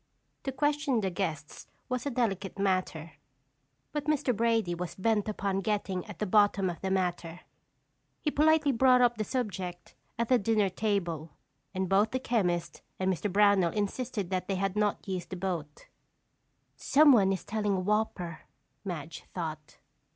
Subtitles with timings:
[0.45, 3.11] To question the guests was a delicate matter,
[3.91, 4.35] but Mr.
[4.35, 7.41] Brady was bent upon getting at the bottom of the matter.
[8.19, 11.33] He politely brought up the subject at the dinner table,
[11.71, 13.31] and both the chemist and Mr.
[13.31, 15.85] Brownell insisted that they had not used the boat.
[16.75, 18.45] "Someone is telling a whopper,"
[18.83, 19.77] Madge thought.